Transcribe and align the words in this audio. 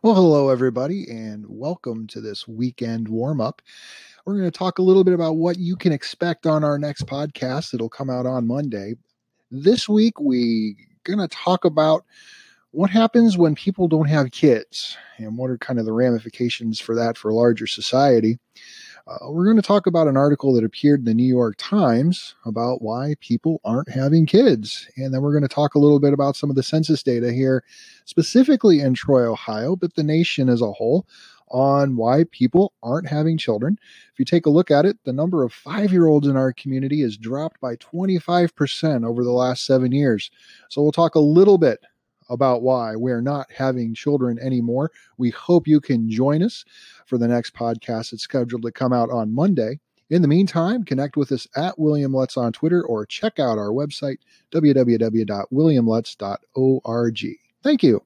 Well, 0.00 0.14
hello, 0.14 0.48
everybody, 0.48 1.06
and 1.10 1.44
welcome 1.46 2.06
to 2.08 2.20
this 2.20 2.48
weekend 2.48 3.08
warm 3.08 3.42
up. 3.42 3.60
We're 4.24 4.38
going 4.38 4.50
to 4.50 4.58
talk 4.58 4.78
a 4.78 4.82
little 4.82 5.04
bit 5.04 5.12
about 5.12 5.36
what 5.36 5.58
you 5.58 5.76
can 5.76 5.92
expect 5.92 6.46
on 6.46 6.64
our 6.64 6.78
next 6.78 7.06
podcast. 7.06 7.74
It'll 7.74 7.90
come 7.90 8.08
out 8.08 8.24
on 8.24 8.46
Monday. 8.46 8.94
This 9.50 9.88
week, 9.88 10.18
we're 10.18 10.74
going 11.04 11.18
to 11.18 11.28
talk 11.28 11.66
about 11.66 12.04
what 12.70 12.88
happens 12.88 13.36
when 13.36 13.54
people 13.54 13.86
don't 13.86 14.08
have 14.08 14.30
kids 14.30 14.96
and 15.18 15.36
what 15.36 15.50
are 15.50 15.58
kind 15.58 15.78
of 15.78 15.84
the 15.84 15.92
ramifications 15.92 16.80
for 16.80 16.94
that 16.94 17.18
for 17.18 17.32
larger 17.32 17.66
society. 17.66 18.38
Uh, 19.06 19.30
we're 19.30 19.44
going 19.44 19.56
to 19.56 19.62
talk 19.62 19.86
about 19.86 20.06
an 20.06 20.16
article 20.16 20.52
that 20.52 20.64
appeared 20.64 21.00
in 21.00 21.06
the 21.06 21.14
New 21.14 21.26
York 21.26 21.56
Times 21.58 22.36
about 22.44 22.82
why 22.82 23.16
people 23.20 23.60
aren't 23.64 23.90
having 23.90 24.26
kids. 24.26 24.88
And 24.96 25.12
then 25.12 25.22
we're 25.22 25.32
going 25.32 25.42
to 25.42 25.48
talk 25.48 25.74
a 25.74 25.80
little 25.80 25.98
bit 25.98 26.12
about 26.12 26.36
some 26.36 26.50
of 26.50 26.56
the 26.56 26.62
census 26.62 27.02
data 27.02 27.32
here, 27.32 27.64
specifically 28.04 28.80
in 28.80 28.94
Troy, 28.94 29.28
Ohio, 29.28 29.74
but 29.74 29.94
the 29.94 30.04
nation 30.04 30.48
as 30.48 30.62
a 30.62 30.70
whole, 30.70 31.06
on 31.48 31.96
why 31.96 32.24
people 32.30 32.72
aren't 32.82 33.08
having 33.08 33.36
children. 33.36 33.76
If 34.12 34.18
you 34.18 34.24
take 34.24 34.46
a 34.46 34.50
look 34.50 34.70
at 34.70 34.86
it, 34.86 34.98
the 35.04 35.12
number 35.12 35.42
of 35.42 35.52
five 35.52 35.92
year 35.92 36.06
olds 36.06 36.28
in 36.28 36.36
our 36.36 36.52
community 36.52 37.02
has 37.02 37.16
dropped 37.16 37.60
by 37.60 37.76
25% 37.76 39.04
over 39.04 39.24
the 39.24 39.32
last 39.32 39.66
seven 39.66 39.92
years. 39.92 40.30
So 40.70 40.80
we'll 40.80 40.92
talk 40.92 41.14
a 41.16 41.20
little 41.20 41.58
bit 41.58 41.80
about 42.28 42.62
why 42.62 42.96
we're 42.96 43.20
not 43.20 43.50
having 43.50 43.94
children 43.94 44.38
anymore. 44.38 44.90
We 45.18 45.30
hope 45.30 45.66
you 45.66 45.80
can 45.80 46.08
join 46.10 46.42
us 46.42 46.64
for 47.06 47.18
the 47.18 47.28
next 47.28 47.54
podcast. 47.54 48.12
It's 48.12 48.22
scheduled 48.22 48.62
to 48.62 48.72
come 48.72 48.92
out 48.92 49.10
on 49.10 49.34
Monday. 49.34 49.80
In 50.10 50.20
the 50.20 50.28
meantime, 50.28 50.84
connect 50.84 51.16
with 51.16 51.32
us 51.32 51.48
at 51.56 51.78
William 51.78 52.12
Lutz 52.12 52.36
on 52.36 52.52
Twitter 52.52 52.84
or 52.84 53.06
check 53.06 53.38
out 53.38 53.56
our 53.56 53.70
website, 53.70 54.18
www.williamlutz.org. 54.50 57.38
Thank 57.62 57.82
you. 57.82 58.02